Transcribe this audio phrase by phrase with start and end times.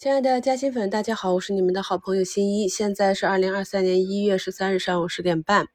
[0.00, 2.68] 亲爱的嘉兴粉，大家好，我是你们的好朋友新一。
[2.68, 5.66] 现在是二零二三年一月十三日上午十点半。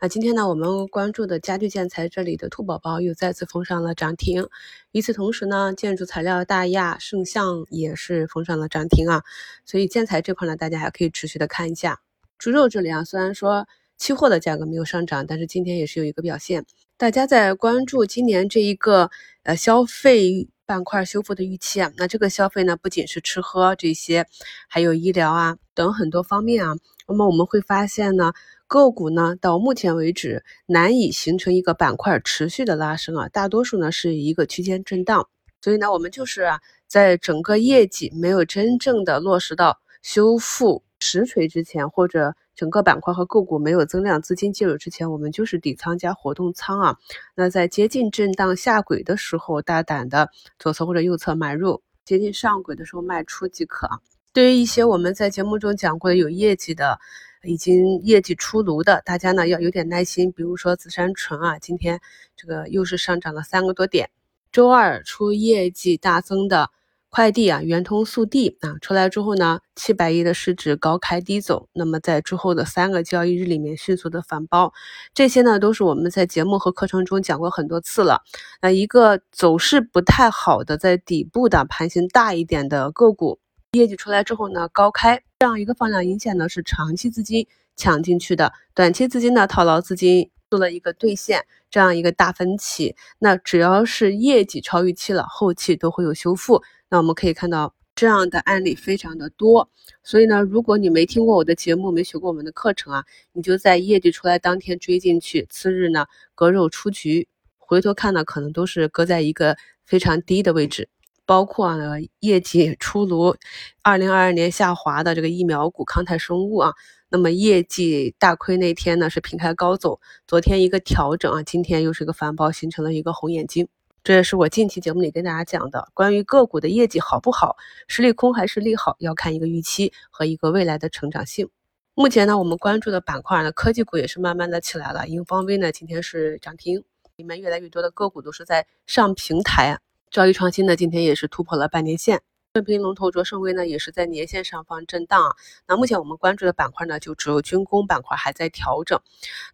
[0.00, 4.48] 啊，今天呢，我们关注的家具建材这里的兔宝宝又再次封上了涨停。
[4.90, 9.22] 与此同时呢，建筑材料大亚、圣象也是封上了涨停啊。
[9.64, 12.00] 所以建材这块呢，大家还可以持续的看一下。
[12.38, 16.66] 猪肉这里啊，虽然说期货的价格没有上涨，但是今天也是有一个表现。
[16.96, 19.12] 大家在关注今年这一个
[19.44, 20.48] 呃消费。
[20.70, 24.24] 板块修复的预期啊，那这个消费呢，不仅是吃喝这些，
[24.68, 26.76] 还有医疗啊等很多方面啊。
[27.08, 28.32] 那么我们会发现呢，
[28.68, 35.28] 个股呢到目前为止难以形成一个板块持续的拉升啊，大多数呢是一个区间震荡。
[35.60, 42.36] 所以呢，我们就是啊，在整个业绩没有真正的落实到修复实锤之前，或者。
[42.60, 46.98] 整个板块和个股没有增量资金介入之前，我们就是底仓加活动仓啊。
[47.34, 50.28] 那在接近震荡下轨的时候，大胆的
[50.58, 53.88] 左侧或者右侧买入；接近上轨的时候卖出即可。
[54.34, 56.98] 对于一些我们在节目中讲过的有业绩的、
[57.44, 60.30] 已经业绩出炉的，大家呢要有点耐心。
[60.32, 61.98] 比如说紫杉醇啊，今天
[62.36, 64.10] 这个又是上涨了三个多点。
[64.52, 66.68] 周二出业绩大增的。
[67.10, 74.72] 快递啊，圆通速递啊，出来之后呢，七百亿的市值高开低走，那么在之后的三个交易日里面迅速的反包，
[75.12, 78.22] 这些呢都是我们在节目和课程中讲过很多次了。
[78.62, 83.40] 那一个走势不太好的，在底部的盘形大一点的个股，
[83.72, 92.96] 业绩出来之后呢，高开这样一个放量阴线呢，是长期资金抢进去的，短期资金呢套牢资金做了一个兑现，这样一个大分歧。
[93.20, 96.60] 那只要是业绩超预期了，后期都会有修复。
[96.88, 99.70] 那我们可以看到这样的案例非常的多，
[100.02, 110.88] 所以呢，如果你没听过我的节目，没学过我们的课程啊，你就在业绩出来当天追进去，次日呢割肉出局，回头看呢，可能都是割在一个非常低的位置。
[111.30, 113.36] 包括呢业绩出炉，
[113.84, 116.74] 二零二二年下滑的这个疫苗股康泰生物啊，
[117.08, 123.68] 那么业绩大亏那天呢是平开高走，昨天一个调整啊，今天又是一个反包，形成了一个红眼睛。
[124.02, 127.54] 这也是我近期节目里跟大家讲的，关于个股的业绩好不好，
[127.86, 131.48] 是利空还是利好，要看一个预期和一个未来的成长性。
[131.94, 135.06] 目前呢，我们关注的板块呢，科技股也是慢慢的起来了。
[135.06, 136.82] 英方威呢，今天是涨停，
[137.14, 139.78] 里面越来越多的个股都是在上平台。
[140.10, 142.20] 兆易创新呢，今天也是突破了半年线。
[142.52, 145.36] 正平龙头卓胜威呢，也是在年线上方震荡啊。
[145.68, 149.00] 那目前我们关注的板块呢，就只有军工板块还在调整。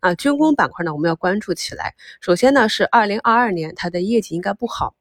[0.01, 1.95] 啊，军工板块呢，我们要关注起来。
[2.23, 4.95] 首先呢，是二零二二年它的业绩应该不好，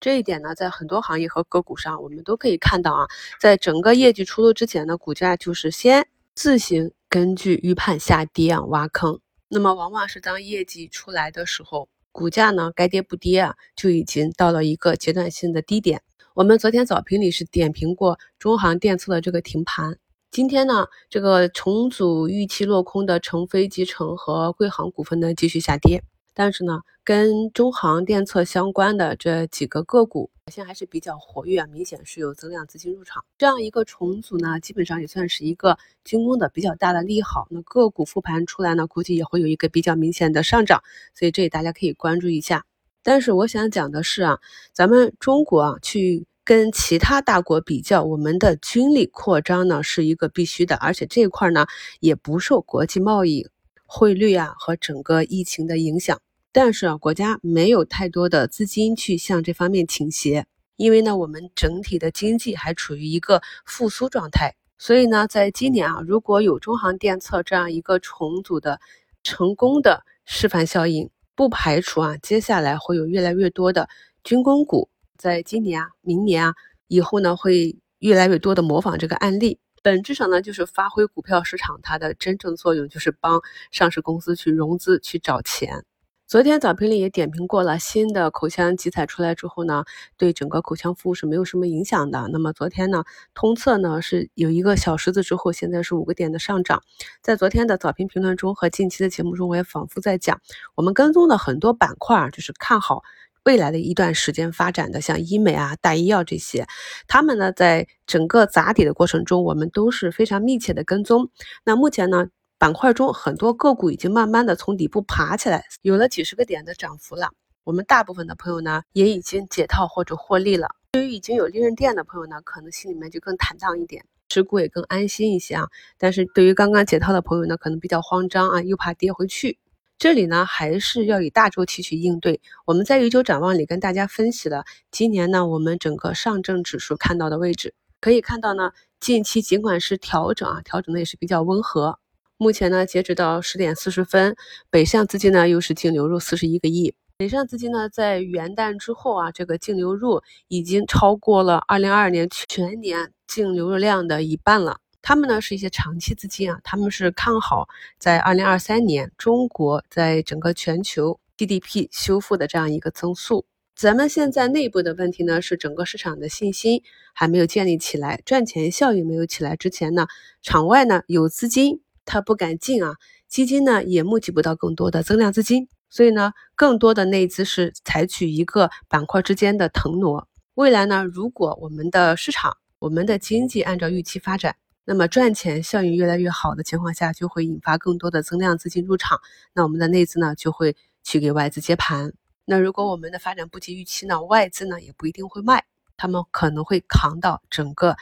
[0.00, 3.06] 这一点呢，在很多行业和个股上我们都可以看到啊。
[3.38, 9.20] 在整个业绩出炉之前呢，股价就是先自行根据预判下跌啊，挖坑。
[9.48, 16.00] 那么往往是当业绩出来的时候，股价呢该跌不跌啊，就已经到了一个阶段性的低点。
[16.32, 19.98] 我们昨天早评里是点评过中航电测的这个停盘，
[20.30, 33.24] 今天呢，这个重组预期落空的成飞集成和贵航股份呢继续下跌，但是呢，跟中航电测相关的这几个个股表现还是比较活跃啊，明显是有增量资金入场。
[33.38, 37.46] 这样一个重组呢，基本上也算是一个军工的比较大的利好。
[37.48, 40.82] 那个股复盘出来呢，估计也会有一个比较明显的上涨，
[41.14, 42.66] 所以这里大家可以关注一下。
[43.02, 44.38] 但是我想讲的是啊，
[44.74, 51.64] 咱们中国啊，去跟其他大国比较，我们的军力扩张呢是一个必须的，而且这一块呢
[52.00, 53.48] 也不受国际贸易、
[53.86, 56.20] 汇率啊和整个疫情的影响。
[56.54, 64.54] 但是啊，国家没有太多的资金去向这方面倾斜，因为呢，我们整体的经济还处于一个复苏状态。
[64.78, 68.78] 所以呢，在今年啊，如果有中航电测这样一个重组的
[69.24, 71.10] 成功的示范效应。
[71.34, 73.88] 不排除啊，接下来会有越来越多的
[74.22, 74.88] 军工股，
[75.18, 76.54] 在今年啊、明年啊、
[76.86, 79.58] 以后呢，会越来越多的模仿这个案例。
[79.82, 83.42] 本质上呢，就是发挥股票市场它的真正作用，就是帮
[83.72, 85.84] 上市公司去融资、去找钱。
[86.26, 89.84] 昨天早评里也点评过了，新的口腔集采出来之后呢，
[90.16, 92.28] 对整个口腔服务是没有什么影响的。
[92.32, 93.04] 那么昨天呢，
[93.34, 96.82] 通策呢是有一个小十字之后，现在是五个点的上涨。
[97.20, 100.40] 在昨天的早评评论中和近期的节目中，我也反复在讲，
[100.74, 103.02] 我们跟踪的很多板块啊，就是看好
[103.44, 106.66] 未来的一段时间发展的，像医美啊、大医药这些，
[107.06, 111.28] 他们呢在整个砸底的过程中，我们都是非常密切的跟踪。
[111.64, 112.28] 那目前呢？
[112.58, 117.30] 板块中很多个股已经慢慢的从底部爬起来，有了几十个点的涨幅了。
[117.64, 120.68] 我们大部分的朋友呢，也已经解套或者获利了。
[120.92, 125.68] 对于已经有利润店的朋友呢，可能心里面就更坦荡一点，持股也更安心一些啊。
[125.98, 129.58] 但是对于刚刚解套的朋友呢，可能比较慌张啊，又怕跌回去。
[129.98, 132.40] 这里呢，还是要以大周期去应对。
[132.66, 137.74] 我们在一周展望里跟大家分析了今年呢，我们整个上证指数看到的位置。
[138.00, 141.98] 可以看到呢，近期尽管是调整啊，调整的也是比较温和。
[142.36, 144.34] 目前呢，截止到十点四十分，
[144.68, 146.94] 北向资金呢又是净流入四十一个亿。
[147.16, 154.78] 北向资金呢，在元旦之后啊，这个净流入已经超过了二零二二年全年净流入量的一半了。
[155.00, 163.46] 他们呢是一些长期资金啊，他们是看好在二零二三年中国在整个全球 GDP 修复的这样一个增速。
[163.76, 166.82] 咱们现在内部的问题呢，是整个市场的信心
[167.12, 170.08] 还没有建立起来，赚钱效应没有起来之前呢，
[170.42, 172.96] 场外呢有资金他不敢进啊，
[173.28, 175.68] 基金呢也募集不到更多的增量资金。
[175.90, 180.26] 所以呢，更多的内资是采取一个板块之间的腾挪。
[180.54, 189.20] 未来呢，如果我们的市场、我们的经济按照预期发展，那么赚钱效应越来越好的情况下，就会引发更多的增量资金入场。
[189.52, 192.12] 那我们的内资呢，就会去给外资接盘。
[192.44, 195.64] 那如果我们的发展不及预期呢，外资呢也不一定会卖，
[195.96, 197.96] 他们可能会扛到整个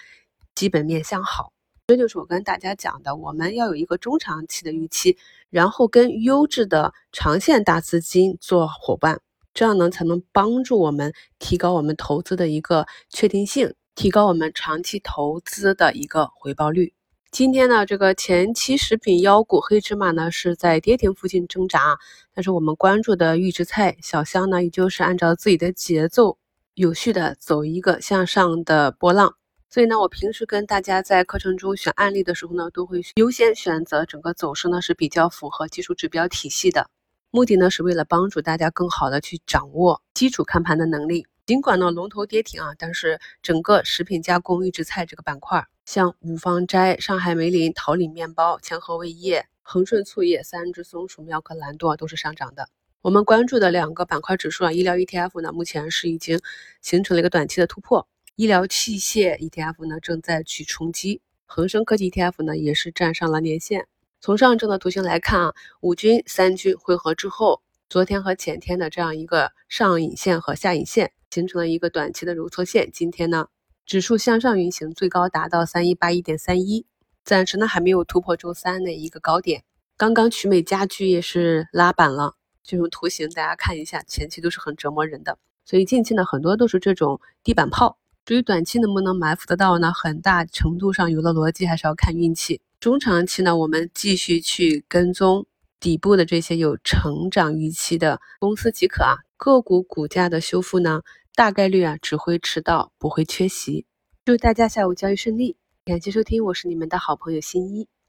[0.54, 1.51] 基本面向好。
[1.88, 5.18] 这就是我跟大家讲的，我们要有一个中长期的预期，
[5.50, 9.20] 然后跟优质的长线大资金做伙伴，
[9.52, 16.94] 这样呢才能帮助我们提高我们投资的一个确定性，提高我们长期投资的一个回报率。
[17.32, 21.98] 今天呢，这个前期食品妖股黑芝麻呢是在跌停附近挣扎，
[22.32, 26.38] 但是我们关注的预制菜小香呢，依旧是按照自己的节奏，
[26.74, 29.34] 有序的走一个向上的波浪。
[29.72, 36.90] 所以呢，我平时跟大家在课程中选案例的时候呢，都会优先选择整个走势呢是比较符合技术指标体系的，
[37.30, 41.26] 目的呢是为了帮助大家更好的去掌握基础看盘的能力。
[41.46, 52.68] 尽管呢龙头跌停啊，但是整个食品加工预制菜这个板块，像五芳斋、上海梅林、桃李面包、千和味业、恒顺醋业、三只松鼠、妙可蓝多都是上涨的。
[53.00, 56.38] 我们关注的两个板块指数啊，医疗 ETF 呢，目前是已经
[56.82, 58.06] 形成了一个短期的突破。
[58.42, 63.86] 医疗器械 ETF 呢正在去冲击，恒生科技 ETF 呢也是站上了年线。
[64.20, 72.90] 从上证的图形来看啊，五均三均汇合之后，昨天和前天的这样一个上影线和下影线形成了一个短期的揉搓线。
[72.92, 73.46] 今天呢，
[73.86, 76.84] 指数向上运行，最高达到三一八一点三一，
[77.22, 79.62] 暂时呢还没有突破周三的一个高点。
[79.96, 82.34] 刚刚曲美家居也是拉板了，
[82.64, 87.98] 这种图形大家看一下，前期都是很折磨人的，所以近期呢很多都是这种地板炮。
[88.24, 89.92] 至于短期能不能埋伏得到呢？
[89.92, 92.60] 很大程度上有的逻辑，还是要看运气。
[92.78, 95.46] 中长期呢，我们继续去跟踪
[95.80, 99.16] 底部的这些有成长预期的公司即可啊。
[99.36, 101.02] 个股股价的修复呢，
[101.34, 103.86] 大概率啊只会迟到，不会缺席。
[104.24, 107.88] 祝大家下午交易顺利，感谢收听，我是你们的好朋友新一。